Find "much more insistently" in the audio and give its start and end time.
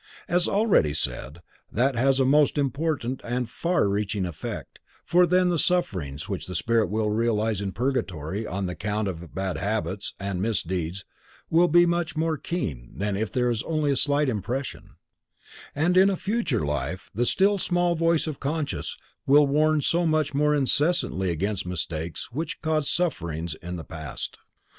20.07-21.29